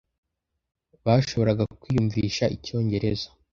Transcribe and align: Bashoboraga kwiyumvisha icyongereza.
Bashoboraga 1.05 1.63
kwiyumvisha 1.81 2.45
icyongereza. 2.55 3.27